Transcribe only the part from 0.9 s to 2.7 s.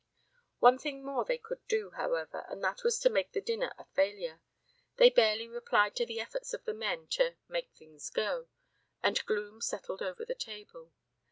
more they could do, however, and